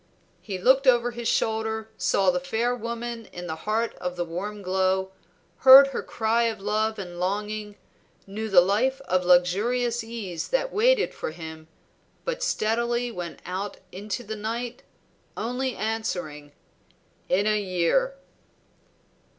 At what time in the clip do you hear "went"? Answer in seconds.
13.11-13.43